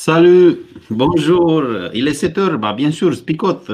[0.00, 0.60] Salut,
[0.90, 1.64] bonjour.
[1.92, 3.68] Il est 7 heures, bah, bien sûr, Spicote.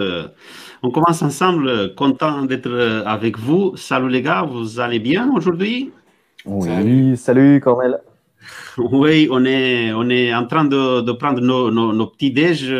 [0.83, 3.77] On commence ensemble, content d'être avec vous.
[3.77, 5.92] Salut les gars, vous allez bien aujourd'hui?
[6.47, 7.99] Oui, salut, Cornel.
[8.79, 12.75] Oui, on est, on est en train de, de prendre nos, nos, nos, petits déj.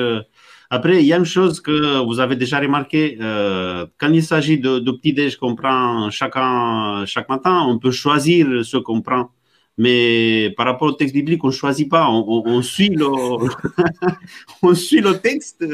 [0.71, 4.59] Après, il y a une chose que vous avez déjà remarqué, euh, quand il s'agit
[4.59, 9.29] de, de petits déj qu'on prend chacun, chaque matin, on peut choisir ce qu'on prend.
[9.77, 13.07] Mais par rapport au texte biblique, on ne choisit pas, on, on, on suit le,
[14.63, 15.65] on suit le texte.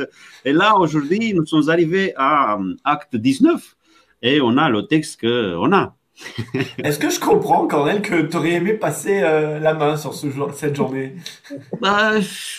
[0.45, 3.77] Et là, aujourd'hui, nous sommes arrivés à Acte 19
[4.23, 5.97] et on a le texte qu'on a.
[6.85, 10.29] Est-ce que je comprends, Cornel, que tu aurais aimé passer euh, la main sur ce
[10.31, 11.15] jour, cette journée?
[11.81, 12.13] Bah,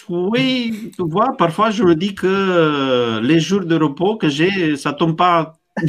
[0.09, 4.93] Oui, tu vois, parfois je me dis que les jours de repos que j'ai, ça
[4.93, 5.60] tombe pas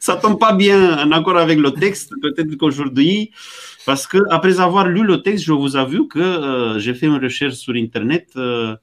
[0.00, 2.12] ça tombe pas bien en accord avec le texte.
[2.20, 3.32] Peut-être qu'aujourd'hui,
[3.86, 7.22] parce que après avoir lu le texte, je vous avoue que euh, j'ai fait une
[7.22, 8.30] recherche sur Internet.
[8.36, 8.76] Euh,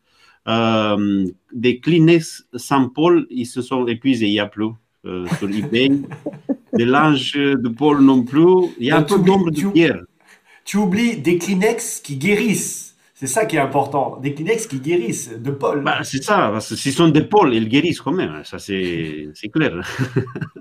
[0.48, 4.72] euh, des Kleenex Saint-Paul, ils se sont épuisés, il n'y a plus
[5.38, 5.92] sur eBay.
[6.74, 8.74] des linges de Paul non plus.
[8.80, 10.02] Il y a un peu d'ombre de pierre.
[10.66, 12.89] Tu oublies des Kleenex qui guérissent.
[13.20, 14.16] C'est ça qui est important.
[14.22, 15.84] Des Kleenex qui guérissent, de Paul.
[15.84, 18.46] Bah, c'est ça, parce que s'ils sont de Paul, ils guérissent quand même.
[18.46, 19.74] Ça, c'est clair.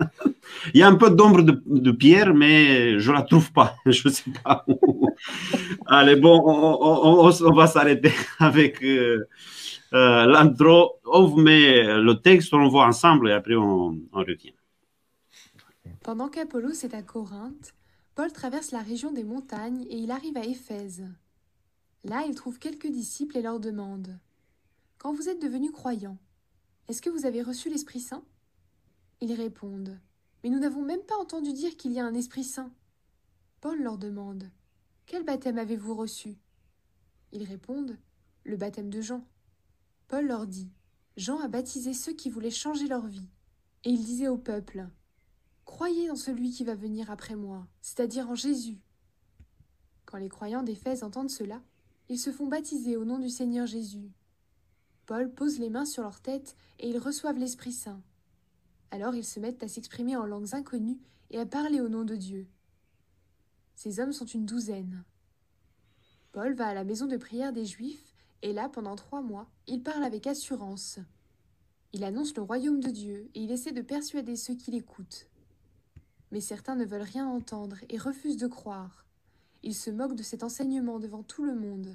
[0.75, 3.77] Il y a un peu d'ombre de, de, pierre, mais je ne la trouve pas.
[3.87, 5.09] Je ne sais pas où.
[5.87, 9.29] Allez, bon, on, on, on va s'arrêter avec euh,
[9.93, 10.95] euh, l'intro.
[11.07, 14.55] On vous met le texte, on le voit ensemble et après on, on revient.
[16.03, 17.73] Pendant qu'Apollos est à Corinthe,
[18.17, 21.05] Paul traverse la région des montagnes et il arrive à Éphèse.
[22.09, 24.19] Là, il trouve quelques disciples et leur demande
[24.97, 26.17] Quand vous êtes devenus croyants,
[26.89, 28.25] est-ce que vous avez reçu l'Esprit Saint?
[29.21, 30.01] Ils répondent
[30.43, 32.73] Mais nous n'avons même pas entendu dire qu'il y a un Esprit Saint.
[33.61, 34.51] Paul leur demande
[35.05, 36.39] Quel baptême avez-vous reçu?
[37.33, 37.99] Ils répondent
[38.45, 39.29] Le baptême de Jean.
[40.07, 40.73] Paul leur dit
[41.19, 43.29] Jean a baptisé ceux qui voulaient changer leur vie.
[43.85, 44.89] Et il disait au peuple
[45.67, 48.81] Croyez dans celui qui va venir après moi, c'est-à-dire en Jésus.
[50.07, 51.61] Quand les croyants d'Éphèse entendent cela,
[52.09, 54.11] ils se font baptiser au nom du Seigneur Jésus.
[55.07, 58.01] Paul pose les mains sur leur tête et ils reçoivent l'Esprit Saint.
[58.91, 62.17] Alors ils se mettent à s'exprimer en langues inconnues et à parler au nom de
[62.17, 62.47] Dieu.
[63.75, 65.05] Ces hommes sont une douzaine.
[66.33, 69.83] Paul va à la maison de prière des Juifs et là, pendant trois mois, il
[69.83, 70.99] parle avec assurance.
[71.93, 75.29] Il annonce le royaume de Dieu et il essaie de persuader ceux qui l'écoutent.
[76.31, 79.08] Mais certains ne veulent rien entendre et refusent de croire.
[79.69, 81.95] Il se moque de cet enseignement devant tout le monde.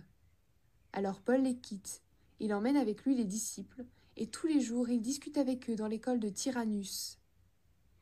[0.92, 2.04] Alors Paul les quitte,
[2.40, 3.84] il emmène avec lui les disciples,
[4.16, 7.18] et tous les jours il discute avec eux dans l'école de Tyrannus.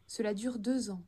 [0.08, 1.06] Cela dure deux ans.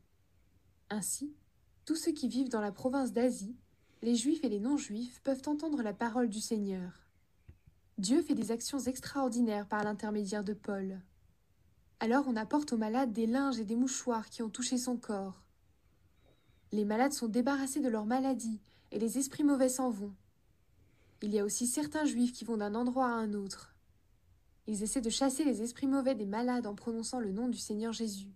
[0.89, 1.35] Ainsi,
[1.83, 3.57] tous ceux qui vivent dans la province d'Asie,
[4.01, 6.93] les juifs et les non-juifs, peuvent entendre la parole du Seigneur.
[7.97, 11.01] Dieu fait des actions extraordinaires par l'intermédiaire de Paul.
[11.99, 15.42] Alors on apporte aux malades des linges et des mouchoirs qui ont touché son corps.
[16.73, 18.59] Les malades sont débarrassés de leur maladie
[18.91, 20.11] et les esprits mauvais s'en vont.
[21.21, 23.75] Il y a aussi certains juifs qui vont d'un endroit à un autre.
[24.65, 27.93] Ils essaient de chasser les esprits mauvais des malades en prononçant le nom du Seigneur
[27.93, 28.33] Jésus.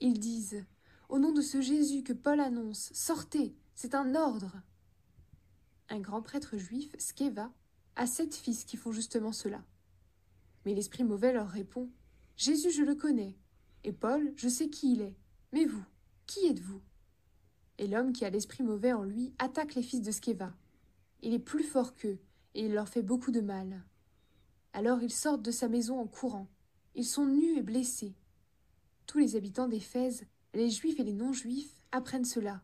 [0.00, 0.64] Ils disent
[1.10, 4.62] Au nom de ce Jésus que Paul annonce, sortez, c'est un ordre.
[5.90, 7.52] Un grand prêtre juif, Skeva,
[7.96, 9.62] a sept fils qui font justement cela.
[10.64, 11.90] Mais l'esprit mauvais leur répond
[12.34, 13.36] Jésus, je le connais,
[13.84, 15.18] et Paul, je sais qui il est.
[15.52, 15.84] Mais vous,
[16.26, 16.80] qui êtes-vous?
[17.82, 20.54] Et l'homme qui a l'esprit mauvais en lui attaque les fils de Skeva.
[21.20, 22.20] Il est plus fort qu'eux,
[22.54, 23.82] et il leur fait beaucoup de mal.
[24.72, 26.46] Alors ils sortent de sa maison en courant.
[26.94, 28.14] Ils sont nus et blessés.
[29.08, 32.62] Tous les habitants d'Éphèse, les juifs et les non-juifs, apprennent cela.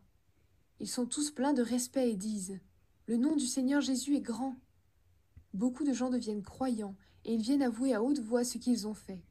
[0.79, 2.57] Ils sont tous pleins de respect et disent
[3.05, 4.55] Le nom du Seigneur Jésus est grand.
[5.53, 8.93] Beaucoup de gens deviennent croyants et ils viennent avouer à haute voix ce qu'ils ont
[8.93, 9.21] fait.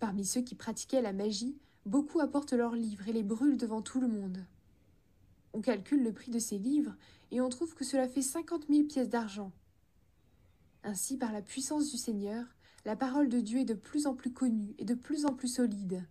[0.00, 1.56] Parmi ceux qui pratiquaient la magie,
[1.86, 4.44] beaucoup apportent leurs livres et les brûlent devant tout le monde.
[5.52, 6.94] On calcule le prix de ces livres
[7.30, 9.52] et on trouve que cela fait cinquante mille pièces d'argent.
[10.82, 12.44] Ainsi, par la puissance du Seigneur,
[12.84, 15.48] la parole de Dieu est de plus en plus connue et de plus en plus
[15.48, 16.04] solide.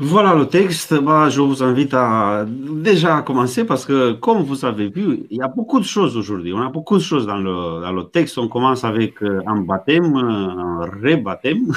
[0.00, 0.94] Voilà le texte.
[0.94, 5.42] Bah, je vous invite à déjà commencer parce que, comme vous avez vu, il y
[5.42, 6.52] a beaucoup de choses aujourd'hui.
[6.52, 8.38] On a beaucoup de choses dans le, dans le texte.
[8.38, 11.72] On commence avec euh, un baptême, un rebaptême.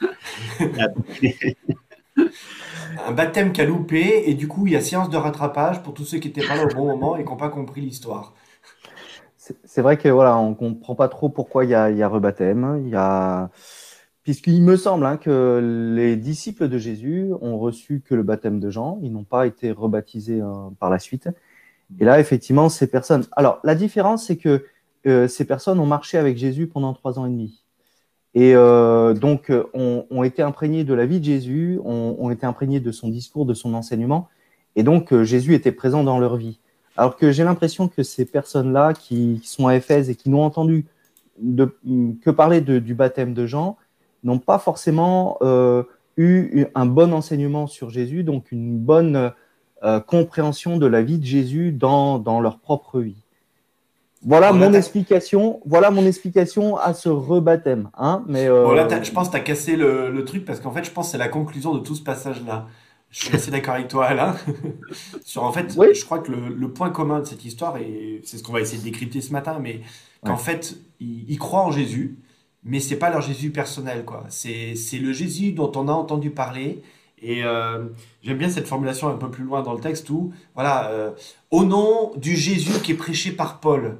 [3.08, 5.92] un baptême qui a loupé et du coup, il y a séance de rattrapage pour
[5.92, 8.32] tous ceux qui n'étaient pas là au bon moment et qui n'ont pas compris l'histoire.
[9.64, 12.08] C'est vrai que voilà, on comprend pas trop pourquoi il y a, il y a
[12.08, 12.82] rebaptême.
[12.84, 13.50] Il y a
[14.26, 18.70] puisqu'il me semble hein, que les disciples de Jésus ont reçu que le baptême de
[18.70, 21.28] Jean, ils n'ont pas été rebaptisés hein, par la suite.
[22.00, 23.24] Et là, effectivement, ces personnes.
[23.36, 24.64] Alors, la différence, c'est que
[25.06, 27.62] euh, ces personnes ont marché avec Jésus pendant trois ans et demi.
[28.34, 32.90] Et euh, donc, ont, été imprégnés de la vie de Jésus, ont, été imprégnés de
[32.90, 34.28] son discours, de son enseignement.
[34.74, 36.58] Et donc, euh, Jésus était présent dans leur vie.
[36.96, 40.84] Alors que j'ai l'impression que ces personnes-là qui, sont à Éphèse et qui n'ont entendu
[41.38, 43.76] que parler du baptême de Jean
[44.26, 45.84] n'ont pas forcément euh,
[46.16, 49.32] eu un bon enseignement sur Jésus, donc une bonne
[49.82, 53.22] euh, compréhension de la vie de Jésus dans, dans leur propre vie.
[54.24, 55.60] Voilà bon, mon explication.
[55.66, 57.90] Voilà mon explication à ce rebaptême.
[57.96, 58.64] Hein mais euh...
[58.64, 60.90] bon, là, je pense que tu as cassé le, le truc parce qu'en fait, je
[60.90, 62.66] pense que c'est la conclusion de tout ce passage-là.
[63.10, 64.34] Je suis assez d'accord avec toi, Alain.
[65.24, 65.88] Sur en fait, oui.
[65.94, 68.60] je crois que le, le, point commun de cette histoire, et c'est ce qu'on va
[68.60, 69.80] essayer de décrypter ce matin, mais
[70.24, 70.38] qu'en ouais.
[70.38, 72.18] fait, ils, ils, croient en Jésus,
[72.66, 74.24] mais c'est pas leur Jésus personnel, quoi.
[74.28, 76.82] C'est le Jésus dont on a entendu parler.
[77.22, 77.84] Et euh,
[78.22, 81.10] j'aime bien cette formulation un peu plus loin dans le texte où, voilà, euh,
[81.50, 83.98] au nom du Jésus qui est prêché par Paul.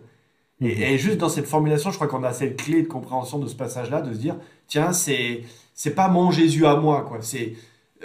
[0.60, 3.46] Et, et juste dans cette formulation, je crois qu'on a cette clé de compréhension de
[3.46, 4.36] ce passage-là, de se dire,
[4.66, 7.18] tiens, c'est c'est pas mon Jésus à moi, quoi.
[7.20, 7.54] C'est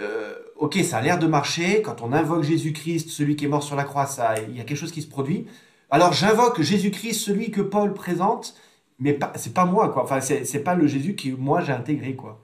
[0.00, 1.82] euh, ok, ça a l'air de marcher.
[1.82, 4.64] Quand on invoque Jésus-Christ, celui qui est mort sur la croix, ça, il y a
[4.64, 5.46] quelque chose qui se produit.
[5.90, 8.54] Alors j'invoque Jésus-Christ, celui que Paul présente,
[9.02, 10.04] mais c'est pas moi, quoi.
[10.04, 12.40] Enfin, c'est, pas le Jésus que moi j'ai intégré, quoi.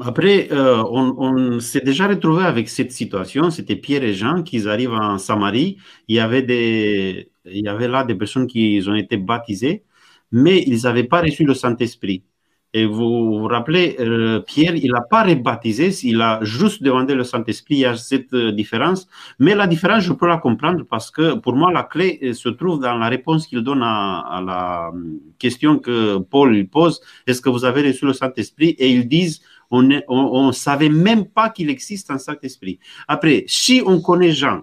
[0.00, 3.50] Après, euh, on, s'est déjà retrouvé avec cette situation.
[3.50, 5.76] C'était Pierre et Jean qui arrivent en Samarie.
[6.08, 9.84] Il y avait des, il y avait là des personnes qui ont été baptisées,
[10.30, 12.24] mais ils n'avaient pas reçu le Saint-Esprit.
[12.74, 17.22] Et vous vous rappelez, euh, Pierre, il n'a pas rebaptisé, il a juste demandé le
[17.22, 19.08] Saint-Esprit, il y a cette euh, différence.
[19.38, 22.48] Mais la différence, je peux la comprendre parce que pour moi, la clé euh, se
[22.48, 24.90] trouve dans la réponse qu'il donne à, à, la
[25.38, 27.02] question que Paul lui pose.
[27.26, 28.70] Est-ce que vous avez reçu le Saint-Esprit?
[28.78, 32.78] Et ils disent, on ne savait même pas qu'il existe un Saint-Esprit.
[33.06, 34.62] Après, si on connaît Jean,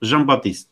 [0.00, 0.70] Jean-Baptiste,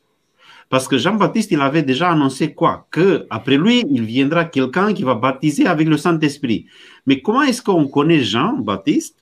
[0.69, 2.87] parce que Jean-Baptiste, il avait déjà annoncé quoi?
[2.91, 6.67] Que après lui, il viendra quelqu'un qui va baptiser avec le Saint-Esprit.
[7.07, 9.17] Mais comment est-ce qu'on connaît Jean-Baptiste?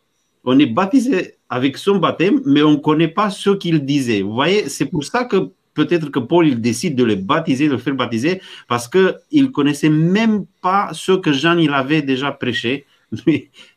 [0.44, 4.22] On est baptisé avec son baptême, mais on ne connaît pas ce qu'il disait.
[4.22, 7.72] Vous voyez, c'est pour ça que peut-être que Paul il décide de le baptiser, de
[7.72, 12.32] le faire baptiser, parce qu'il ne connaissait même pas ce que Jean il avait déjà
[12.32, 12.86] prêché.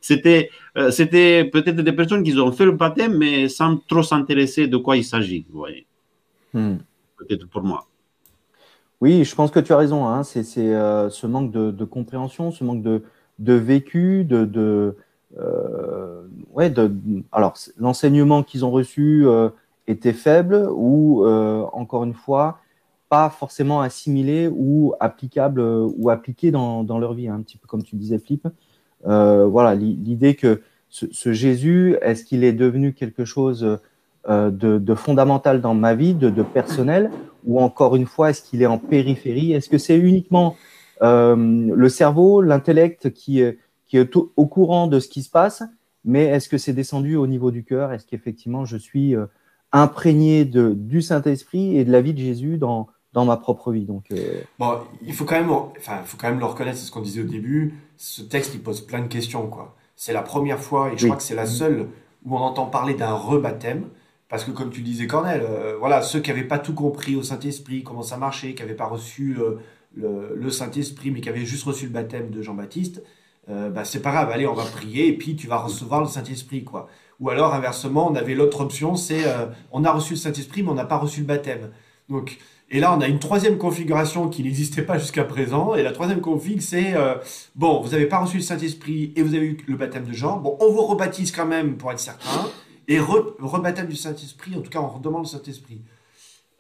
[0.01, 4.67] C'était euh, c'était peut-être des personnes qui ont fait le baptême, mais sans trop s'intéresser
[4.67, 5.45] de quoi il s'agit.
[5.49, 5.85] Vous voyez.
[6.53, 6.77] Hmm
[7.17, 7.87] peut-être pour moi.
[8.99, 10.07] Oui, je pense que tu as raison.
[10.07, 10.23] Hein.
[10.23, 13.03] C'est euh, ce manque de, compréhension, ce manque de,
[13.53, 14.95] vécu, de,
[15.39, 16.23] euh,
[17.31, 19.49] alors l'enseignement qu'ils ont reçu euh,
[19.85, 22.59] était faible ou encore une fois
[23.09, 27.83] pas forcément assimilé ou applicable ou appliqué dans, leur vie, hein, un petit peu comme
[27.83, 28.47] tu disais, Flip.
[29.03, 33.79] voilà, l'idée que ce, Jésus, est-ce qu'il est devenu quelque chose
[34.27, 37.11] de, de, fondamental dans ma vie, de, de, personnel,
[37.45, 39.53] ou encore une fois, est-ce qu'il est en périphérie?
[39.53, 40.55] Est-ce que c'est uniquement
[41.01, 43.41] euh, le cerveau, l'intellect qui,
[43.87, 45.63] qui est au, courant de ce qui se passe,
[46.05, 47.91] mais est-ce que c'est descendu au niveau du cœur?
[47.91, 49.25] Est-ce qu'effectivement je suis euh,
[49.71, 53.85] imprégné de, du Saint-Esprit et de la vie de Jésus dans, dans ma propre vie?
[53.85, 54.41] Donc, euh...
[54.59, 57.01] bon, il faut quand même, enfin, il faut quand même le reconnaître, c'est ce qu'on
[57.01, 57.75] disait au début.
[57.97, 59.75] Ce texte, il pose plein de questions, quoi.
[59.95, 61.09] C'est la première fois, et je oui.
[61.09, 61.87] crois que c'est la seule
[62.25, 63.85] où on entend parler d'un rebaptême.
[64.29, 67.23] Parce que comme tu disais, Cornel, euh, voilà, ceux qui n'avaient pas tout compris au
[67.23, 71.63] Saint-Esprit, comment ça marchait, qui n'avaient pas reçu euh, le, Saint-Esprit, mais qui avaient juste
[71.63, 73.01] reçu le baptême de Jean-Baptiste,
[73.49, 76.07] euh, bah, c'est pas grave, allez, on va prier, et puis tu vas recevoir le
[76.07, 76.89] Saint-Esprit, quoi.
[77.21, 79.23] Ou alors, inversement, on avait l'autre option, c'est
[79.71, 81.71] on a reçu le Saint-Esprit, mais on n'a pas reçu le baptême.
[82.09, 82.37] Donc,
[82.69, 85.73] et là, on a une troisième configuration qui n'existait pas jusqu'à présent.
[85.73, 86.93] Et la troisième config, c'est
[87.55, 90.37] bon, vous n'avez pas reçu le Saint-Esprit et vous avez eu le baptême de Jean.
[90.37, 92.51] Bon, on vous rebaptise quand même pour être certain
[92.87, 95.81] et re, rebaptême du Saint-Esprit, en tout cas on redemande le Saint-Esprit.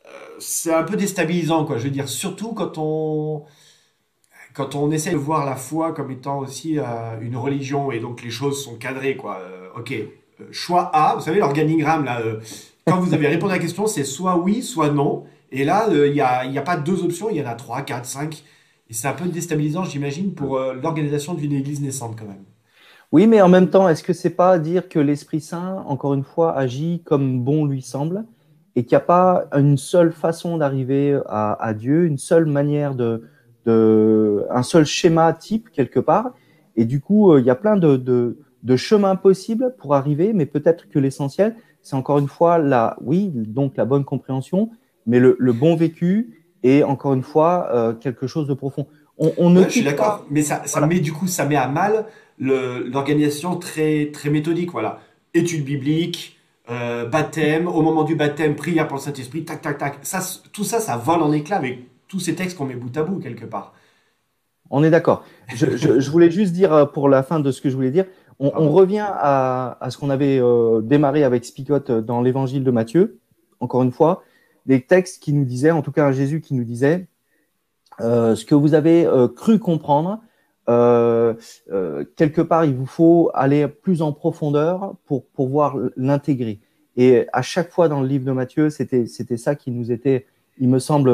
[0.05, 3.43] Euh, c'est un peu déstabilisant, quoi, je veux dire, surtout quand on,
[4.53, 6.83] quand on essaie de voir la foi comme étant aussi euh,
[7.21, 9.39] une religion et donc les choses sont cadrées, quoi.
[9.39, 9.93] Euh, ok,
[10.51, 12.21] choix A, vous savez l'organigramme là,
[12.85, 15.25] quand vous avez répondu à la question, c'est soit oui, soit non.
[15.51, 17.81] Et là, il n'y a, y a pas deux options, il y en a trois,
[17.81, 18.43] quatre, cinq.
[18.89, 22.43] Et c'est un peu déstabilisant, j'imagine, pour l'organisation d'une église naissante quand même.
[23.13, 26.23] Oui, mais en même temps, est-ce que c'est pas dire que l'Esprit Saint, encore une
[26.23, 28.25] fois, agit comme bon lui semble
[28.75, 33.23] et qu'il n'y a pas une seule façon d'arriver à, Dieu, une seule manière de,
[33.65, 36.33] de, un seul schéma type quelque part?
[36.75, 40.33] Et du coup, euh, il y a plein de, de, de chemins possibles pour arriver,
[40.33, 44.69] mais peut-être que l'essentiel, c'est encore une fois la, oui, donc la bonne compréhension,
[45.05, 48.87] mais le, le bon vécu et encore une fois euh, quelque chose de profond.
[49.17, 50.87] On, on ne ouais, je suis d'accord, mais ça, ça voilà.
[50.87, 52.05] met du coup, ça met à mal
[52.39, 54.71] l'organisation très, très méthodique.
[54.71, 54.99] Voilà.
[55.33, 56.37] Étude biblique,
[56.69, 59.99] euh, baptême, au moment du baptême, prière pour le Saint-Esprit, tac, tac, tac.
[60.01, 60.19] Ça,
[60.51, 63.19] tout ça, ça vole en éclat avec tous ces textes qu'on met bout à bout
[63.19, 63.73] quelque part.
[64.69, 65.23] On est d'accord.
[65.55, 68.05] Je, voulais juste dire euh, pour la fin de ce que je voulais dire,
[68.39, 73.17] on, revient à, ce qu'on avait euh, démarré avec Spicot dans l'évangile de Matthieu,
[73.59, 74.23] encore une fois,
[74.67, 77.07] des textes qui nous disaient, en tout cas Jésus qui nous disait,
[77.99, 80.21] ce que vous avez cru comprendre,
[80.69, 81.33] euh,
[81.71, 86.59] euh, quelque part, il vous faut aller plus en profondeur pour pouvoir l'intégrer.
[86.97, 90.25] Et à chaque fois dans le livre de Matthieu, c'était c'était ça qui nous était,
[90.57, 91.11] il me semble,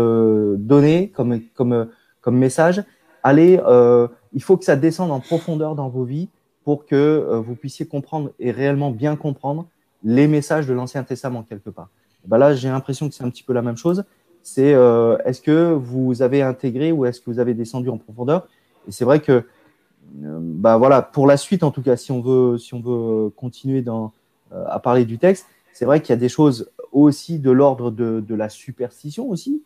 [0.58, 1.90] donné comme comme
[2.22, 2.84] comme message.
[3.22, 6.30] Allez, euh, il faut que ça descende en profondeur dans vos vies
[6.64, 9.68] pour que euh, vous puissiez comprendre et réellement bien comprendre
[10.04, 11.90] les messages de l'Ancien Testament quelque part.
[12.26, 14.04] Ben là, j'ai l'impression que c'est un petit peu la même chose.
[14.44, 18.48] C'est euh, est-ce que vous avez intégré ou est-ce que vous avez descendu en profondeur?
[18.88, 22.22] Et c'est vrai que, euh, bah voilà, pour la suite en tout cas, si on
[22.22, 24.08] veut, si on veut continuer euh,
[24.68, 28.20] à parler du texte, c'est vrai qu'il y a des choses aussi de l'ordre de,
[28.20, 29.64] de, la superstition aussi,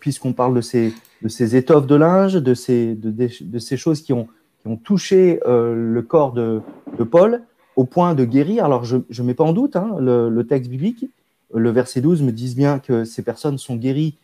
[0.00, 4.00] puisqu'on parle de ces, de ces étoffes de linge, de ces, de, de ces choses
[4.00, 4.26] qui ont,
[4.60, 6.60] qui ont touché le corps de,
[7.08, 7.42] Paul
[7.76, 8.64] au point de guérir.
[8.64, 11.08] Alors je ne mets pas en doute hein, le, texte biblique,
[11.52, 14.16] le verset 12 me dit bien que ces personnes sont guéries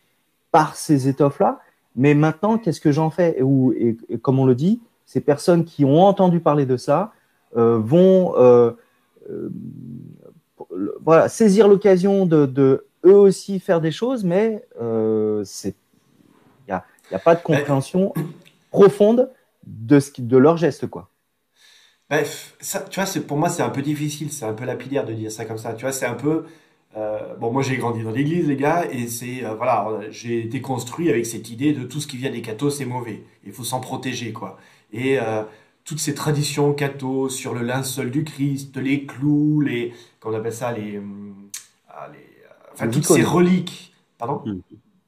[0.51, 1.59] par ces étoffes-là,
[1.95, 3.37] mais maintenant, qu'est-ce que j'en fais?
[3.79, 7.11] Et, comme on le dit, ces personnes qui ont entendu parler de ça
[7.55, 8.71] euh, vont euh,
[9.29, 9.49] euh,
[11.01, 15.43] voilà, saisir l'occasion de, eux aussi faire des choses, mais il
[16.67, 18.13] n'y a, a, pas de compréhension
[18.69, 19.31] profonde
[19.65, 20.87] de, ce, de leur geste.
[20.87, 21.09] Quoi.
[22.09, 22.55] Bref,
[22.89, 25.45] tu vois, pour moi, c'est un peu difficile, c'est un peu lapidaire de dire ça
[25.45, 25.73] comme ça.
[25.73, 26.45] Tu vois, c'est un peu
[26.95, 30.61] euh, bon, moi j'ai grandi dans l'église, les gars, et c'est euh, voilà, j'ai été
[30.61, 33.23] construit avec cette idée de tout ce qui vient des cathos, c'est mauvais.
[33.45, 34.57] Il faut s'en protéger, quoi.
[34.91, 35.43] Et euh,
[35.83, 40.71] toutes ces traditions cathos sur le linceul du Christ, les clous, les, qu'on appelle ça,
[40.71, 40.99] les,
[41.89, 42.19] ah, les
[42.73, 44.43] enfin toutes ces reliques, pardon,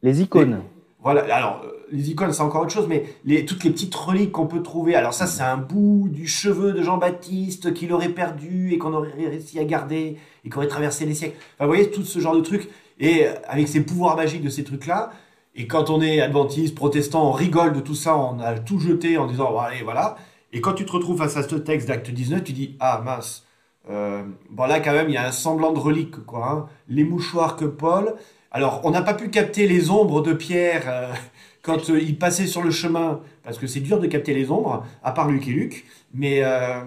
[0.03, 0.62] les icônes.
[1.01, 3.06] Voilà, alors les icônes, c'est encore autre chose, mais
[3.46, 4.96] toutes les petites reliques qu'on peut trouver.
[4.96, 9.12] Alors ça, c'est un bout du cheveu de Jean-Baptiste qu'il aurait perdu et qu'on aurait
[9.13, 11.38] réussi à garder et qu'on aurait traversé les siècles.
[11.60, 12.70] Vous voyez, tout ce genre de trucs.
[13.00, 15.12] Et avec ces pouvoirs magiques de ces trucs-là,
[15.56, 19.18] et quand on est adventiste, protestant, on rigole de tout ça, on a tout jeté
[19.18, 20.18] en disant, bon, allez, voilà.
[20.51, 23.46] Et quand tu te retrouves face à ce texte d'acte 19, tu dis, ah mince,
[23.89, 26.51] euh, bon là quand même, il y a un semblant de relique, quoi.
[26.51, 26.65] Hein.
[26.89, 28.15] Les mouchoirs que Paul...
[28.51, 30.84] Alors, on n'a pas pu capter les ombres de Pierre...
[30.88, 31.13] Euh,
[31.62, 34.86] quand euh, il passait sur le chemin, parce que c'est dur de capter les ombres,
[35.03, 36.82] à part Luc et Luc, mais euh,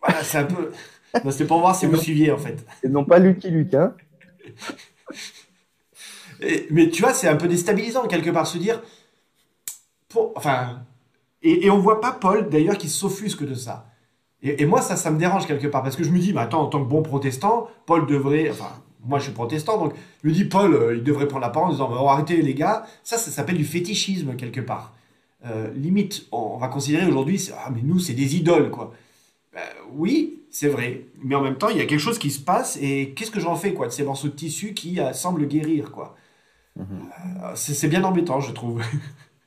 [0.00, 0.72] voilà, c'est un peu.
[1.30, 2.64] C'est pour voir si vous suiviez en fait.
[2.82, 3.92] Et non pas Luc et Luc, hein.
[6.70, 8.82] mais tu vois, c'est un peu déstabilisant quelque part se dire.
[10.08, 10.86] Pour, enfin,
[11.42, 13.90] et, et on voit pas Paul d'ailleurs qui s'offusque de ça.
[14.42, 16.40] Et, et, moi, ça, ça me dérange quelque part parce que je me dis, mais
[16.40, 18.72] attends, en tant que bon protestant, Paul devrait, enfin,
[19.04, 21.68] moi je suis protestant, donc je me dis, Paul, euh, il devrait prendre la parole
[21.68, 22.86] en disant, on va arrêter les gars.
[23.02, 24.94] Ça, ça s'appelle du fétichisme quelque part.
[25.44, 28.92] Euh, limite, on va considérer aujourd'hui, ah mais nous c'est des idoles quoi.
[29.52, 29.60] Ben,
[29.92, 32.78] oui, c'est vrai, mais en même temps il y a quelque chose qui se passe
[32.80, 35.90] et qu'est-ce que j'en fais quoi de ces morceaux de tissu qui euh, semblent guérir
[35.90, 36.16] quoi.
[36.76, 36.86] Mhm.
[37.54, 38.82] c'est bien embêtant je trouve.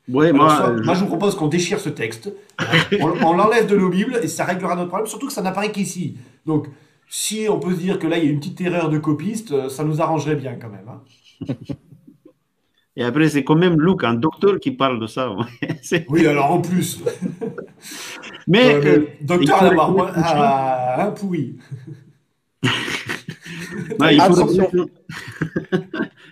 [0.07, 2.31] Ouais, moi, moi, je vous propose qu'on déchire ce texte,
[2.99, 5.71] on, on l'enlève de nos bibles et ça réglera notre problème, surtout que ça n'apparaît
[5.71, 6.17] qu'ici.
[6.45, 6.67] Donc
[7.07, 9.51] si on peut se dire que là, il y a une petite erreur de copiste,
[9.51, 10.89] euh, ça nous arrangerait bien quand même.
[10.89, 11.01] Hein.
[12.97, 15.35] Et après, c'est quand même Luc, un docteur, qui parle de ça.
[16.09, 17.03] oui, alors en plus.
[18.47, 21.57] mais, euh, docteur à la ah, un pourri.
[22.63, 24.87] il, faut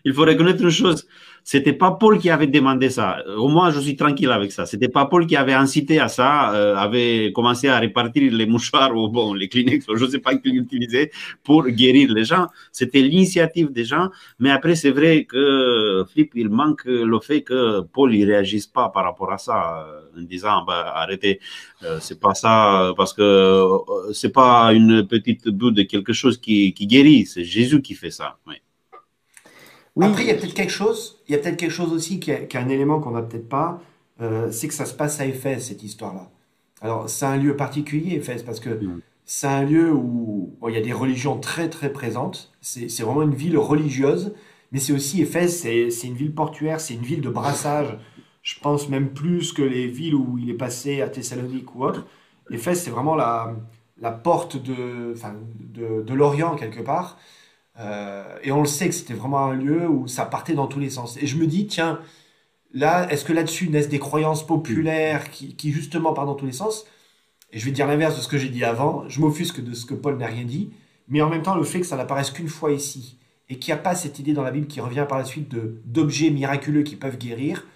[0.06, 1.06] il faut reconnaître une chose
[1.44, 3.24] c'était pas Paul qui avait demandé ça.
[3.38, 4.66] Au moins, je suis tranquille avec ça.
[4.66, 8.96] C'était pas Paul qui avait incité à ça, euh, avait commencé à répartir les mouchoirs
[8.96, 11.12] ou bon, les Kleenex, je sais pas qui utiliser
[11.44, 12.48] pour guérir les gens.
[12.72, 14.10] C'était l'initiative des gens.
[14.40, 18.90] Mais après, c'est vrai que Flip, il manque le fait que Paul, il réagisse pas
[18.90, 21.40] par rapport à ça, euh, en disant, bah, arrêtez,
[21.84, 23.68] euh, c'est pas ça, parce que
[24.14, 27.26] c'est pas une petite bout de quelque chose qui, qui guérit.
[27.26, 28.38] C'est Jésus qui fait ça.
[28.48, 28.56] Oui.
[30.02, 32.32] Après, il y a peut-être quelque chose, il y a peut-être quelque chose aussi qui
[32.32, 33.80] est, un élément qu'on n'a peut-être pas,
[34.22, 36.32] euh, c'est que ça se passe à Éphèse, cette histoire-là.
[36.82, 38.80] Alors, c'est un lieu particulier, Éphèse, parce que
[39.26, 42.52] c'est un lieu où il y a des religions très, très présentes.
[42.62, 44.34] C'est vraiment une ville religieuse,
[44.72, 47.98] mais c'est aussi, Éphèse, c'est une ville portuaire, c'est une ville de brassage.
[48.42, 52.06] Je pense même plus que les villes où il est passé à Thessalonique ou autre.
[52.50, 53.56] Éphèse, c'est vraiment la,
[54.02, 55.14] la porte de,
[55.74, 57.18] de, de l'Orient, quelque part.
[57.80, 60.80] Euh, et on le sait que c'était vraiment un lieu où ça partait dans tous
[60.80, 61.18] les sens.
[61.18, 62.00] Et je me dis, tiens,
[62.74, 66.52] là, est-ce que là-dessus naissent des croyances populaires qui, qui, justement partent dans tous les
[66.52, 66.86] sens?
[67.52, 69.86] Et je vais dire l'inverse de ce que j'ai dit avant, je m'offusque de ce
[69.86, 70.72] que Paul n'a rien dit,
[71.08, 73.80] mais en même temps, le fait que ça n'apparaisse qu'une fois ici, et qu'il n'y
[73.80, 75.54] a pas cette idée dans la Bible qui revient par la suite
[75.86, 77.68] d'objets miraculeux qui peuvent guérir,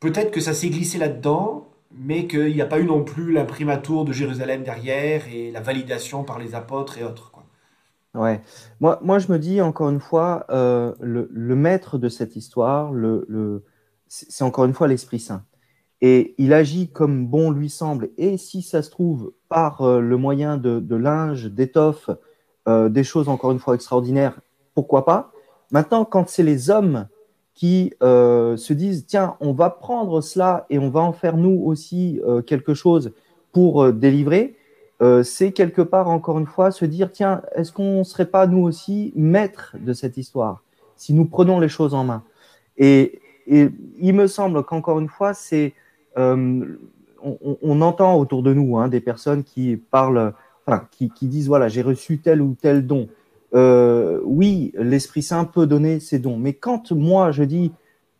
[0.00, 4.04] peut-être que ça s'est glissé là-dedans, mais qu'il n'y a pas eu non plus l'imprimatur
[4.04, 7.31] de Jérusalem derrière et la validation par les apôtres et autres.
[8.14, 8.42] Ouais.
[8.80, 13.64] Moi, moi, je me dis encore une fois, euh, le, maître de cette histoire, le,
[14.08, 15.44] c'est encore une fois l'Esprit Saint.
[16.02, 18.10] Et il agit comme bon lui semble.
[18.18, 22.10] Et si ça se trouve, par euh, le moyen de, de linge, d'étoffe,
[22.68, 24.40] euh, des choses encore une fois extraordinaires,
[24.74, 25.32] pourquoi pas?
[25.70, 27.08] Maintenant, quand c'est les hommes
[27.54, 32.18] qui se disent tiens, on va prendre cela et on va en faire nous aussi
[32.46, 33.12] quelque chose
[33.52, 33.92] pour
[35.02, 38.46] euh, c'est quelque part encore une fois se dire tiens, est-ce qu'on ne serait pas
[38.46, 40.62] nous aussi maîtres de cette histoire
[40.96, 42.22] si nous prenons les choses en main?
[42.76, 43.18] Et,
[43.48, 45.74] il me semble qu'encore une fois, c'est
[46.16, 50.32] on, on, entend autour de nous hein, des personnes qui parlent,
[50.66, 53.08] enfin, qui, disent voilà, j'ai reçu tel ou tel don.
[53.54, 57.72] Euh, oui, l'Esprit Saint peut donner ses dons, mais quand moi je dis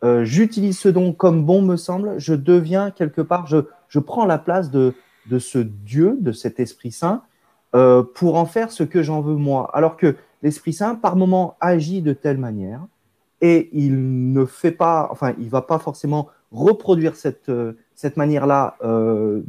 [0.03, 4.25] euh, j'utilise ce don comme bon me semble, je deviens quelque part, je, je prends
[4.25, 4.93] la place de,
[5.29, 7.23] de ce Dieu, de cet Esprit Saint,
[7.75, 9.69] euh, pour en faire ce que j'en veux moi.
[9.73, 12.85] Alors que l'Esprit Saint, par moment, agit de telle manière
[13.41, 18.77] et il ne fait pas, enfin, il va pas forcément reproduire cette, euh, cette manière-là
[18.83, 19.41] euh,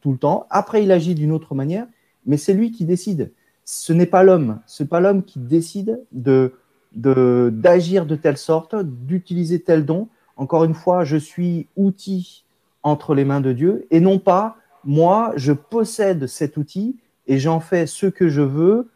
[0.00, 0.46] tout le temps.
[0.50, 1.86] Après, il agit d'une autre manière,
[2.24, 3.32] mais c'est lui qui décide
[3.64, 6.54] ce n'est pas l'homme, ce n'est pas l'homme qui décide de
[6.94, 10.08] d'agir de, telle sorte, d'utiliser tel don.
[10.36, 12.44] Encore une fois, je suis outil
[12.82, 16.96] entre les mains de Dieu et non pas moi, je possède cet outil
[17.26, 18.90] et j'en fais ce que je veux,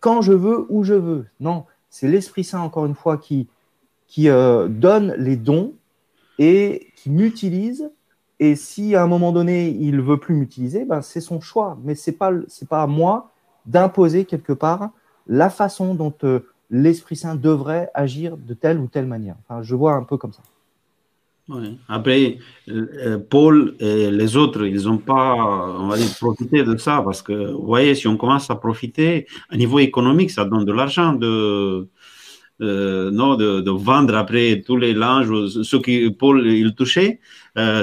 [0.00, 1.26] quand je veux, où je veux.
[1.40, 3.48] Non, c'est l'Esprit Saint, encore une fois, qui,
[4.26, 5.74] euh, donne les dons
[6.38, 7.90] et qui m'utilise.
[8.38, 11.78] Et si à un moment donné, il veut plus m'utiliser, ben, c'est son choix.
[11.84, 13.30] Mais ce n'est pas, à moi
[13.66, 14.90] d'imposer quelque part
[15.26, 19.36] la façon dont euh, l'Esprit Saint devrait agir de telle ou telle manière.
[19.60, 20.42] Je vois un peu comme ça.
[21.88, 25.34] Après, euh, Paul et les autres, ils n'ont pas,
[25.78, 29.26] on va dire, profité de ça parce que, vous voyez, si on commence à profiter,
[29.48, 31.88] à niveau économique, ça donne de l'argent de,
[32.60, 37.20] euh, non, de, vendre après tous les linges, ce que Paul il touchait,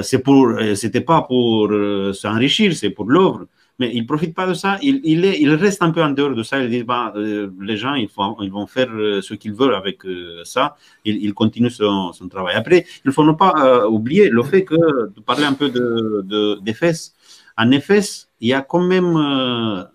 [0.02, 1.70] c'est pour, c'était pas pour
[2.14, 3.46] s'enrichir, c'est pour l'œuvre
[3.78, 4.78] mais il ne profite pas de ça.
[4.82, 6.60] Il, il, est, il, reste un peu en dehors de ça.
[6.62, 9.74] Il dit bah, euh, les gens, ils, font, ils, vont faire euh, ce qu'ils veulent
[9.74, 10.76] avec euh, ça.
[11.04, 12.56] Il, continue son, son, travail.
[12.56, 15.68] Après, il ne faut ne pas oublier le fait que, de parler un peu
[16.60, 17.14] d'Éphèse,
[17.56, 19.16] de, en Éphèse, il y a quand même,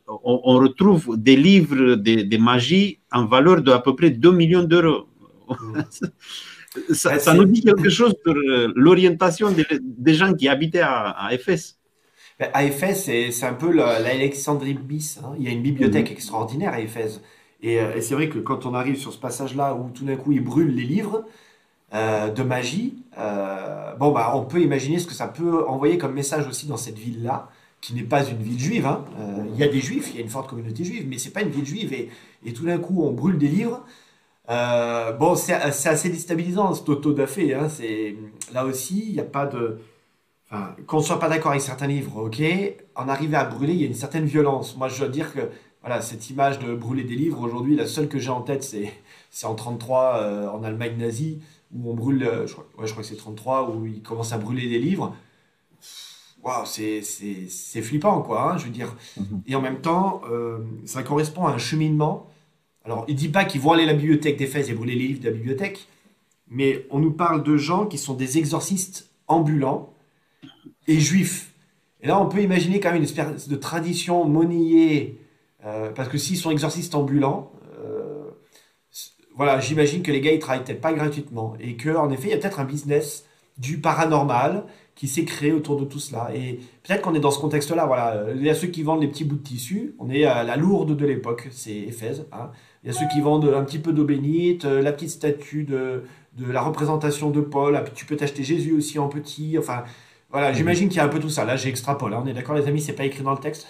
[0.07, 4.31] on, on, retrouve des livres de, de, magie en valeur de à peu près 2
[4.31, 5.07] millions d'euros.
[6.93, 8.35] ça, ça, nous dit quelque chose sur
[8.75, 11.77] l'orientation des, des, gens qui habitaient à, à Éphèse.
[12.51, 15.19] À Éphèse, c'est un peu l'Alexandrie bis.
[15.23, 15.33] Hein.
[15.37, 16.15] Il y a une bibliothèque mhm.
[16.15, 17.21] extraordinaire à Éphèse.
[17.65, 20.31] Euh, et, c'est vrai que quand on arrive sur ce passage-là où tout d'un coup
[20.31, 21.25] ils brûlent les livres
[21.93, 26.13] euh, de magie, euh, bon bah on peut imaginer ce que ça peut envoyer comme
[26.13, 27.49] message aussi dans cette ville-là,
[27.81, 28.85] qui n'est pas une ville juive.
[28.85, 29.05] Hein.
[29.49, 31.41] il y a des juifs, il y a une forte communauté juive, mais c'est pas
[31.41, 31.93] une ville juive.
[31.93, 32.09] Et,
[32.45, 33.83] et tout d'un coup on brûle des livres.
[34.47, 37.63] bon, c'est assez déstabilisant ce d'affaires.
[37.63, 37.67] Hein.
[38.53, 39.79] Là aussi, il n'y a pas de
[40.87, 42.41] qu'on ne soit pas d'accord avec certains livres, ok,
[42.95, 44.77] en arriver à brûler, il y a une certaine violence.
[44.77, 45.49] Moi, je dois dire que
[45.81, 48.93] voilà, cette image de brûler des livres, aujourd'hui, la seule que j'ai en tête, c'est,
[49.31, 51.41] c'est en 33, euh, en Allemagne nazie,
[51.73, 54.37] où on brûle, euh, je, crois, je crois que c'est 33, où ils commencent à
[54.37, 55.15] brûler des livres.
[56.43, 58.95] Waouh, c'est, c'est, c'est flippant, quoi, hein, je veux dire.
[59.17, 59.41] Mhm.
[59.47, 62.27] Et en même temps, euh, ça correspond à un cheminement.
[62.85, 65.07] Alors, il ne dit pas qu'ils vont aller à la bibliothèque d'Éphèse et brûler les
[65.07, 65.87] livres de la bibliothèque,
[66.49, 69.92] mais on nous parle de gens qui sont des exorcistes ambulants,
[70.87, 71.53] et juifs.
[72.01, 75.19] Et là, on peut imaginer quand même une espèce de tradition monnayée,
[75.65, 78.29] euh, parce que s'ils sont exorcistes ambulants, euh,
[79.35, 82.33] voilà, j'imagine que les gars, ils travaillent peut-être pas gratuitement, et qu'en effet, il y
[82.33, 83.25] a peut-être un business
[83.57, 84.65] du paranormal
[84.95, 86.29] qui s'est créé autour de tout cela.
[86.35, 87.85] Et peut-être qu'on est dans ce contexte-là.
[87.85, 89.95] Voilà, il y a ceux qui vendent les petits bouts de tissu.
[89.99, 92.25] On est à la lourde de l'époque, c'est Éphèse.
[92.31, 92.51] Hein.
[92.83, 95.63] Il y a ceux qui vendent un petit peu d'eau bénite, euh, la petite statue
[95.63, 96.03] de,
[96.37, 97.75] de la représentation de Paul.
[97.75, 99.57] Ah, tu peux t'acheter Jésus aussi en petit.
[99.57, 99.83] Enfin,
[100.33, 101.45] voilà, j'imagine qu'il y a un peu tout ça.
[101.45, 102.11] Là, j'extrapole.
[102.11, 102.21] Hein.
[102.23, 103.67] On est d'accord, les amis, c'est pas écrit dans le texte?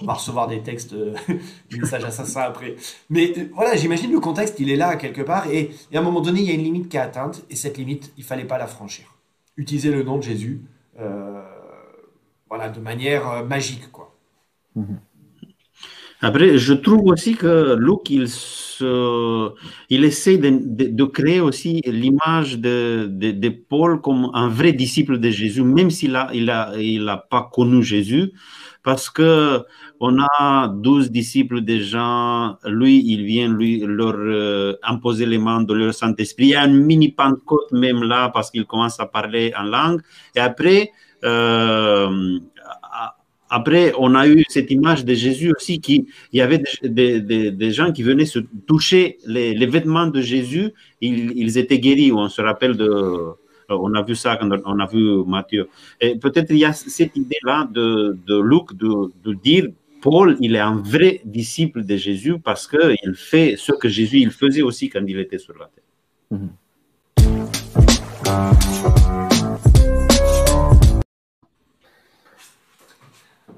[0.00, 1.14] On va recevoir des textes, euh,
[1.70, 2.04] des messages
[2.36, 2.76] après.
[3.10, 5.46] Mais euh, voilà, j'imagine le contexte, il est là quelque part.
[5.50, 7.44] Et, à un moment donné, il y a une limite qui est atteinte.
[7.50, 9.14] Et cette limite, il fallait pas la franchir.
[9.58, 10.62] Utiliser le nom de Jésus,
[10.98, 11.42] euh,
[12.48, 14.14] voilà, de manière magique, quoi.
[14.74, 14.98] Mhm.
[16.26, 18.26] Après, je trouve aussi que Luc, il,
[19.90, 25.62] il essaie de, créer aussi l'image de, de, Paul comme un vrai disciple de Jésus,
[25.62, 28.32] même s'il n'a il a, il a pas connu Jésus,
[28.82, 29.62] parce que
[30.00, 32.58] on a douze disciples déjà.
[32.64, 36.46] Lui, il vient lui leur euh, imposer les mains de leur Saint-Esprit.
[36.46, 40.00] Il y a une mini Pentecôte même là parce qu'il commence à parler en langue.
[40.34, 40.90] Et après,
[41.22, 42.38] euh,
[43.48, 47.70] après, on a eu cette image de Jésus aussi, qui il y avait des, des,
[47.70, 52.12] gens qui venaient se toucher les, les vêtements de Jésus, ils, ils, étaient guéris.
[52.12, 52.88] On se rappelle de,
[53.68, 55.68] on a vu ça quand on a vu Matthieu.
[56.00, 59.68] Et peut-être il y a cette idée-là de, de Luc de, de, dire
[60.02, 64.30] Paul, il est un vrai disciple de Jésus parce qu'il fait ce que Jésus il
[64.30, 65.84] faisait aussi quand il était sur la terre.
[66.30, 66.48] Mm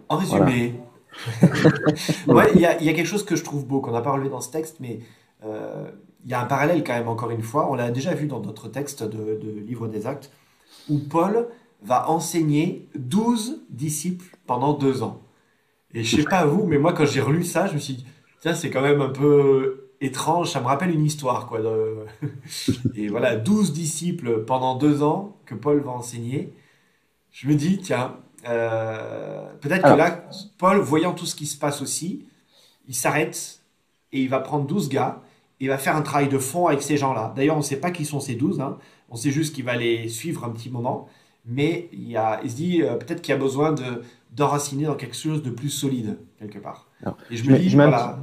[0.08, 0.74] En résumé,
[2.26, 4.12] ouais, il y, a, y, a quelque chose que je trouve beau qu'on n'a pas
[4.12, 5.00] relevé dans ce texte, mais
[5.44, 5.90] euh,
[6.24, 7.70] il y a un parallèle quand même, encore une fois.
[7.70, 10.30] On l'a déjà vu dans d'autres textes de, de, Livre des Actes,
[10.88, 11.48] où Paul
[11.82, 15.22] va enseigner 12 disciples pendant deux ans.
[15.94, 18.06] Et je sais pas vous, mais moi, quand j'ai relu ça, je me suis dit,
[18.40, 20.50] tiens, c'est quand même un peu étrange.
[20.50, 21.60] Ça me rappelle une histoire, quoi.
[21.60, 22.04] De...
[22.94, 26.52] Et voilà, 12 disciples pendant deux ans que Paul va enseigner.
[27.30, 28.16] Je me dis, tiens,
[28.46, 30.24] euh, peut-être que là,
[30.58, 32.26] Paul, voyant tout ce qui se passe aussi,
[32.86, 33.60] il s'arrête
[34.12, 35.22] et il va prendre 12 gars
[35.60, 37.32] et il va faire un travail de fond avec ces gens-là.
[37.36, 38.78] D'ailleurs, on ne sait pas qui sont ces 12, hein.
[39.10, 41.08] on sait juste qu'il va les suivre un petit moment,
[41.44, 44.02] mais il, y a, il se dit euh, peut-être qu'il y a besoin de,
[44.34, 46.88] d'enraciner dans quelque chose de plus solide, quelque part.
[47.30, 48.04] et je me dis, je mets, voilà.
[48.04, 48.20] un petit,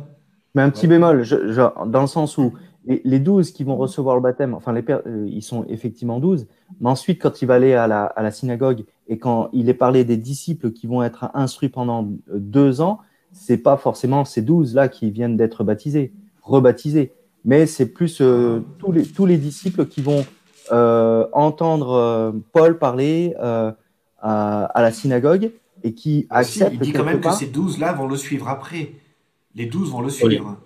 [0.55, 2.53] mets un petit bémol, je, je, dans le sens où
[2.85, 6.47] les, les 12 qui vont recevoir le baptême, enfin, les, euh, ils sont effectivement 12,
[6.79, 9.73] mais ensuite, quand il va aller à la, à la synagogue et quand il est
[9.73, 12.99] parlé des disciples qui vont être instruits pendant deux ans,
[13.31, 17.11] c'est pas forcément ces douze là qui viennent d'être baptisés, rebaptisés,
[17.43, 20.23] mais c'est plus euh, tous, les, tous les disciples qui vont
[20.71, 23.71] euh, entendre euh, Paul parler euh,
[24.19, 25.51] à, à, la synagogue
[25.83, 26.73] et qui acceptent.
[26.73, 27.33] il dit quand même part...
[27.33, 28.93] que ces douze là vont le suivre après.
[29.53, 30.57] Les douze vont le suivre.
[30.59, 30.64] Oui.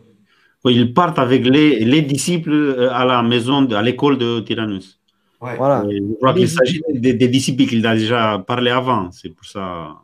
[0.65, 4.99] Ils partent avec les, les disciples à la maison, à l'école de Tyrannus.
[5.41, 5.55] Ouais.
[5.55, 5.85] Voilà.
[5.89, 9.09] Je crois qu'il s'agit des, des, disciples qu'il a déjà parlé avant.
[9.11, 9.95] C'est pour ça.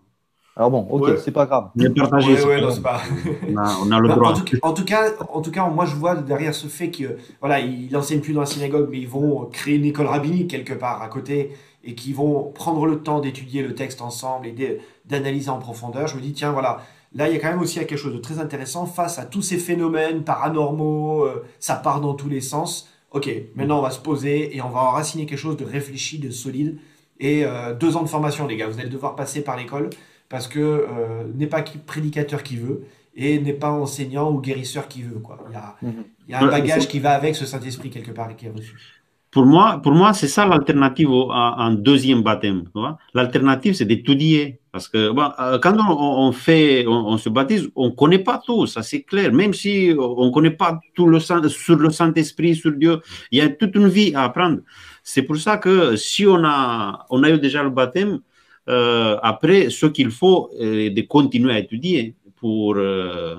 [0.56, 1.18] Alors bon, ok, ouais.
[1.18, 1.72] c'est pas grave.
[1.76, 3.02] Mais partagé, ouais, ouais, non, pas...
[3.50, 4.32] on, a, on a le droit.
[4.32, 7.18] En tout, en tout, cas, en tout cas, moi je vois derrière ce fait que
[7.42, 10.74] voilà, ils n'enseignent plus dans la synagogue, mais ils vont créer une école rabbinique quelque
[10.74, 11.52] part à côté
[11.84, 16.08] et qui vont prendre le temps d'étudier le texte ensemble et d'analyser en profondeur.
[16.08, 16.80] Je me dis tiens voilà,
[17.16, 19.42] là il y a quand même aussi quelque chose de très intéressant face à tous
[19.42, 24.00] ces phénomènes paranormaux, euh, ça part dans tous les sens ok, maintenant on va se
[24.00, 26.78] poser et on va enraciner quelque chose de réfléchi, de solide.
[27.20, 29.90] Et euh, deux ans de formation, les gars, vous allez devoir passer par l'école
[30.28, 32.84] parce que euh, n'est pas prédicateur qui veut
[33.16, 35.20] et n'est pas enseignant ou guérisseur qui veut.
[35.20, 35.38] Quoi.
[35.48, 38.30] Il, y a, il y a un bagage qui va avec ce Saint-Esprit quelque part
[38.30, 39.05] et qui est reçu.
[39.36, 42.70] Pour moi, pour moi c'est ça l'alternative à un deuxième baptême.
[43.14, 44.62] L'alternative, c'est d'étudier.
[44.72, 45.30] Parce que bon,
[45.62, 49.02] quand on, on fait, on, on, se baptise, on ne connaît pas tout, ça c'est
[49.02, 49.34] clair.
[49.34, 53.42] Même si on ne connaît pas tout le sur le Saint-Esprit, sur Dieu, il y
[53.42, 54.60] a toute une vie à apprendre.
[55.04, 58.22] C'est pour ça que si on a, on a eu déjà le baptême,
[58.70, 63.36] euh, après, ce qu'il faut, est de continuer à étudier pour euh,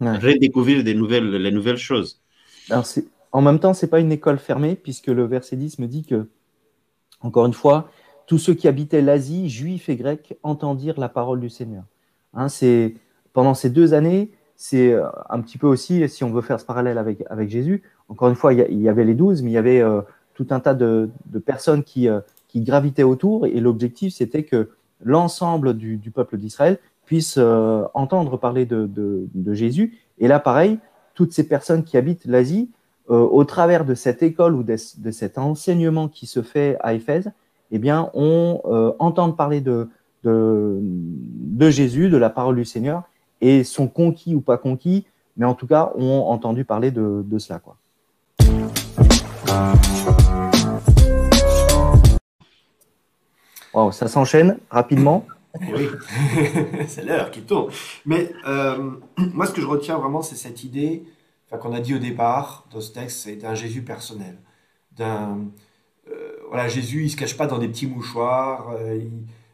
[0.00, 0.16] ouais.
[0.16, 2.22] redécouvrir des nouvelles, les nouvelles choses.
[2.70, 2.86] Alors,
[3.36, 6.04] en même temps, ce n'est pas une école fermée, puisque le verset 10 me dit
[6.04, 6.26] que,
[7.20, 7.90] encore une fois,
[8.26, 11.84] tous ceux qui habitaient l'Asie, juifs et grecs, entendirent la parole du Seigneur.
[12.32, 12.94] Hein, c'est
[13.34, 14.96] pendant ces deux années, c'est
[15.28, 18.36] un petit peu aussi, si on veut faire ce parallèle avec, avec Jésus, encore une
[18.36, 20.00] fois, il y, avait les douze, mais il y avait euh,
[20.32, 21.10] tout un tas de,
[21.44, 24.70] personnes qui, euh, qui, gravitaient autour, et l'objectif, c'était que
[25.02, 29.98] l'ensemble du, peuple d'Israël puisse euh, entendre parler de, de, Jésus.
[30.18, 30.78] Et là, pareil,
[31.14, 32.74] toutes ces personnes qui habitent l'Asie, euh,
[33.08, 37.30] au travers de cette école ou de, cet enseignement qui se fait à Éphèse,
[37.70, 39.88] eh bien, on euh, entend parler de,
[40.24, 43.04] de, Jésus, de la parole du Seigneur,
[43.40, 47.38] et sont conquis ou pas conquis, mais en tout cas ont entendu parler de, de
[47.38, 47.58] cela.
[47.58, 47.76] Quoi.
[53.92, 55.26] Ça s'enchaîne rapidement.
[55.74, 55.88] Oui,
[56.86, 57.70] c'est l'heure qui tourne.
[58.06, 61.04] Mais euh, moi, ce que je retiens vraiment, c'est cette idée
[61.50, 64.38] qu'on a dit au départ dans ce texte, c'est d'un Jésus personnel,
[64.92, 65.46] d'un
[66.08, 68.70] euh, voilà, Jésus, il se cache pas dans des petits mouchoirs.
[68.70, 69.00] Euh,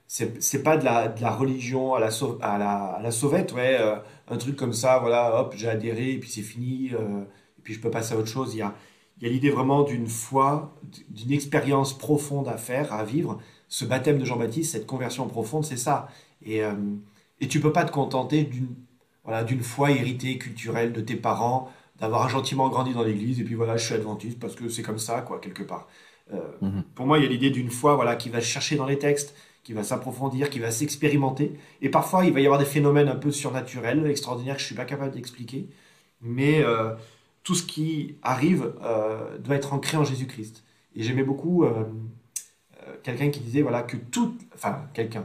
[0.07, 2.11] c'est pas de la, religion à la,
[2.43, 3.97] à la, à sauvette, euh,
[4.29, 7.23] un truc comme ça, voilà, hop, j'ai adhéré, et puis c'est fini, euh,
[7.59, 8.55] et puis je peux passer à autre chose.
[8.55, 8.75] Il y a,
[9.19, 10.75] il y a l'idée vraiment d'une foi,
[11.09, 13.39] d'une expérience profonde à faire, à vivre.
[13.69, 16.09] Ce baptême de Jean-Baptiste, cette conversion profonde, c'est ça.
[16.45, 16.61] Et,
[17.41, 18.75] et tu peux pas te contenter d'une
[19.25, 21.71] voilà, d'une foi héritée, culturelle de tes parents,
[22.03, 24.99] d'avoir gentiment grandi dans l'église, et puis voilà, je suis adventiste parce que c'est comme
[24.99, 25.87] ça, quoi, quelque part.
[26.33, 26.83] Euh, -hmm.
[26.97, 29.37] Pour moi, il y a l'idée d'une foi voilà, qui va chercher dans les textes,
[29.63, 31.53] qui va s'approfondir, qui va s'expérimenter.
[31.81, 34.73] Et parfois, il va y avoir des phénomènes un peu surnaturels, extraordinaires, que je ne
[34.73, 35.61] suis pas capable d'expliquer.
[36.21, 36.91] Mais euh,
[37.45, 40.55] tout ce qui arrive euh, doit être ancré en Jésus-Christ.
[40.97, 41.65] Et j'aimais beaucoup
[43.05, 44.39] quelqu'un qui disait voilà, que toute.
[44.57, 45.25] Enfin, quelqu'un.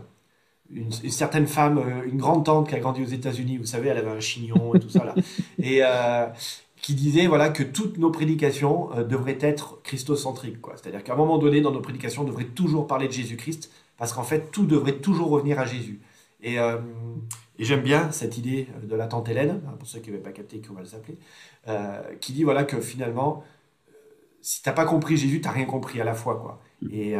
[0.69, 0.91] Une,
[1.23, 1.77] certaine femme,
[2.11, 4.79] une grande tante qui a grandi aux États-Unis, vous savez, elle avait un chignon et
[4.83, 5.13] tout ça là.
[5.69, 5.77] Et
[6.81, 10.57] qui disait voilà que toutes nos prédications devraient être christocentriques.
[10.75, 14.13] C'est-à-dire qu'à un moment donné dans nos prédications on devrait toujours parler de Jésus-Christ parce
[14.13, 15.99] qu'en fait, tout devrait toujours revenir à Jésus.
[16.41, 16.77] Et, euh,
[17.59, 20.61] j'aime bien cette idée de la tante Hélène, hein, pour ceux qui n'avaient pas capté
[20.61, 21.17] qu'on va le s'appeler,
[21.67, 23.43] euh, qui dit voilà que finalement,
[23.89, 23.93] euh,
[24.41, 26.39] si tu n'as pas compris Jésus, tu n'as rien compris à la fois.
[26.39, 26.61] Quoi.
[26.91, 27.15] Et,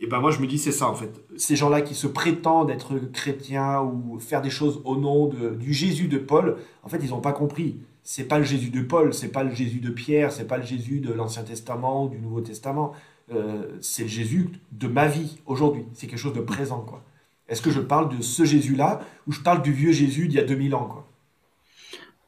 [0.00, 1.10] et ben moi, je me dis, c'est ça en fait.
[1.36, 5.74] Ces gens-là qui se prétendent être chrétiens ou faire des choses au nom de, du
[5.74, 7.76] Jésus de Paul, en fait, ils n'ont pas compris.
[8.10, 10.64] C'est pas le Jésus de Paul, c'est pas le Jésus de Pierre, c'est pas le
[10.64, 12.94] Jésus de l'Ancien Testament ou du Nouveau Testament.
[13.30, 15.82] Euh, c'est Jésus de ma vie aujourd'hui.
[15.92, 16.80] C'est quelque chose de présent.
[16.80, 17.02] quoi.
[17.50, 20.40] Est-ce que je parle de ce Jésus-là ou je parle du vieux Jésus d'il y
[20.40, 21.06] a 2000 ans quoi?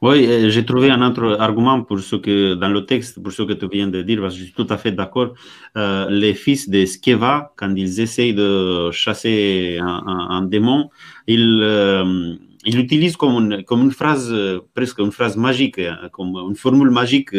[0.03, 3.53] Oui, j'ai trouvé un autre argument pour ce que, dans le texte, pour ce que
[3.53, 5.33] tu viens de dire, parce que je suis tout à fait d'accord.
[5.77, 10.89] Euh, les fils de Skeva, quand ils essayent de chasser un, démon,
[11.27, 14.33] ils, euh, ils utilisent comme une, phrase,
[14.73, 17.35] presque une phrase magique, hein, comme une formule magique,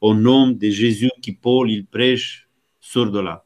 [0.00, 2.48] au nom de Jésus qui Paul, il prêche,
[2.80, 3.44] sort de là.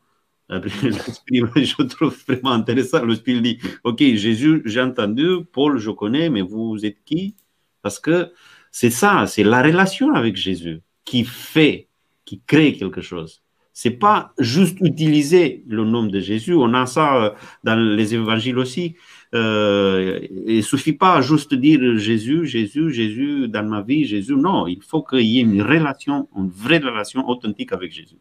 [0.50, 3.04] je trouve vraiment intéressant.
[3.04, 7.36] Le Spirit dit, OK, Jésus, j'ai entendu, Paul, je connais, mais vous êtes qui?
[7.82, 8.32] Parce que
[8.72, 11.88] c'est ça, c'est la relation avec Jésus qui fait,
[12.24, 13.42] qui crée quelque chose.
[13.72, 16.54] C'est pas juste utiliser le nom de Jésus.
[16.54, 17.30] On a ça euh,
[17.64, 18.96] dans les évangiles aussi.
[19.32, 24.34] Euh, il suffit pas juste dire Jésus, Jésus, Jésus dans ma vie, Jésus.
[24.34, 28.18] Non, il faut qu'il y ait une relation, une vraie relation authentique avec Jésus.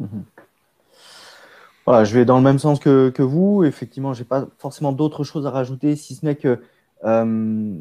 [0.00, 0.22] Mm-hmm.
[1.84, 3.64] Voilà, je vais dans le même sens que, que vous.
[3.64, 6.58] Effectivement, j'ai pas forcément d'autres choses à rajouter, si ce n'est que
[7.04, 7.74] euh,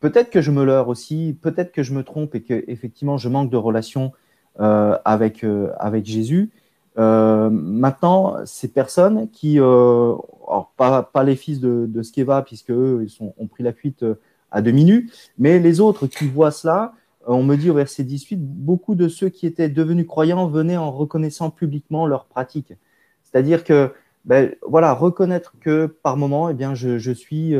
[0.00, 3.28] peut-être que je me leurre aussi, peut-être que je me trompe et que effectivement je
[3.28, 4.12] manque de relation
[4.60, 6.50] euh, avec euh, avec Jésus.
[6.98, 10.14] Euh, maintenant, ces personnes qui, euh,
[10.46, 14.20] alors pas, les fils de, de Skeva puisque eux ils ont pris la fuite euh,
[14.50, 16.92] à demi nu, mais les autres qui voient cela,
[17.26, 20.90] on me dit au verset 18, beaucoup de ceux qui étaient devenus croyants venaient en
[20.90, 22.74] reconnaissant publiquement leurs pratiques.
[23.22, 23.92] C'est-à-dire que,
[24.26, 27.54] ben, voilà, reconnaître que par moment, eh bien, je, suis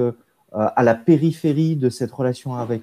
[0.52, 2.82] à la périphérie de cette relation avec,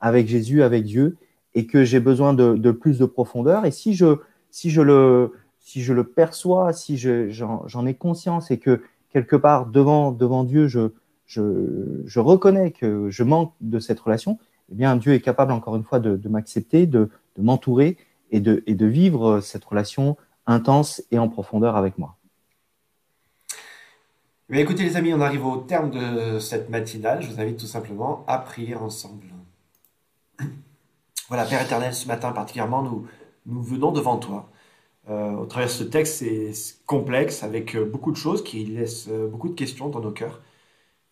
[0.00, 1.16] avec Jésus, avec Dieu,
[1.54, 3.64] et que j'ai besoin de, de, plus de profondeur.
[3.64, 4.16] Et si je,
[4.50, 5.32] si je, le,
[5.68, 8.80] si je le perçois, si j'en ai conscience et que
[9.12, 10.92] quelque part devant, devant Dieu, je,
[11.26, 14.38] je, je, reconnais que je manque de cette relation,
[14.72, 17.98] eh bien, Dieu est capable, encore une fois, de, m'accepter, de, de m'entourer
[18.30, 22.16] et de, et de vivre cette relation intense et en profondeur avec moi.
[24.48, 27.20] Mais écoutez les amis, on arrive au terme de cette matinale.
[27.20, 29.26] Je vous invite tout simplement à prier ensemble.
[31.28, 33.06] Voilà, Père éternel, ce matin particulièrement, nous,
[33.44, 34.48] nous venons devant toi.
[35.08, 36.52] Euh, au travers de ce texte, c'est
[36.84, 40.40] complexe, avec euh, beaucoup de choses qui laissent euh, beaucoup de questions dans nos cœurs.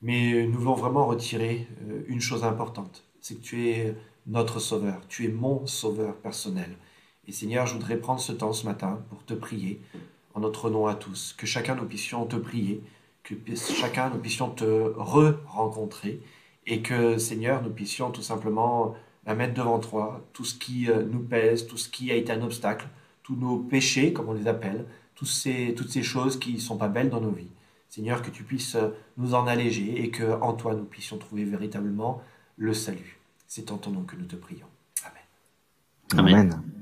[0.03, 1.67] Mais nous voulons vraiment retirer
[2.07, 6.77] une chose importante, c'est que tu es notre sauveur, tu es mon sauveur personnel.
[7.27, 9.81] Et Seigneur, je voudrais prendre ce temps ce matin pour te prier,
[10.35, 12.83] en notre nom à tous, que chacun nous puissions te prier,
[13.25, 16.21] que chacun nous puissions te re-rencontrer
[16.67, 21.21] et que Seigneur, nous puissions tout simplement la mettre devant toi, tout ce qui nous
[21.21, 22.87] pèse, tout ce qui a été un obstacle,
[23.27, 24.85] tous nos péchés, comme on les appelle,
[25.17, 27.51] toutes ces, toutes ces choses qui ne sont pas belles dans nos vies.
[27.89, 28.77] Seigneur, que tu puisses
[29.17, 32.23] nous en alléger et que en toi nous puissions trouver véritablement
[32.57, 33.19] le salut.
[33.49, 34.69] C'est en ton nom que nous te prions.
[35.05, 36.29] Amen.
[36.29, 36.53] Amen.
[36.53, 36.76] Amen.